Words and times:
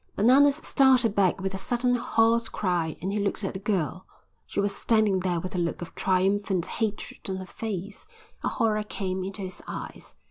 Bananas 0.15 0.55
started 0.55 1.13
back 1.13 1.39
with 1.39 1.53
a 1.53 1.59
sudden 1.59 1.93
hoarse 1.93 2.49
cry 2.49 2.97
and 3.03 3.11
he 3.13 3.19
looked 3.19 3.43
at 3.43 3.53
the 3.53 3.59
girl. 3.59 4.07
She 4.47 4.59
was 4.59 4.75
standing 4.75 5.19
there 5.19 5.39
with 5.39 5.53
a 5.53 5.59
look 5.59 5.83
of 5.83 5.93
triumphant 5.93 6.65
hatred 6.65 7.19
on 7.29 7.35
her 7.35 7.45
face. 7.45 8.07
A 8.43 8.47
horror 8.47 8.81
came 8.81 9.23
into 9.23 9.43
his 9.43 9.61
eyes. 9.67 10.15